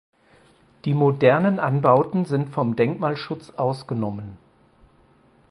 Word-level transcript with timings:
Die 0.85 0.95
modernen 0.95 1.59
Anbauten 1.59 2.25
sind 2.25 2.49
vom 2.49 2.75
Denkmalschutz 2.75 3.51
ausgenommen. 3.51 4.35